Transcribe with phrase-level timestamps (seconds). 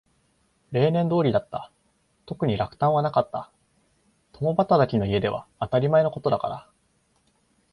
[0.71, 1.71] 例年通りだった。
[2.25, 3.51] 特に落胆はなかった。
[4.33, 6.67] 共働きの家では当たり前のことだから。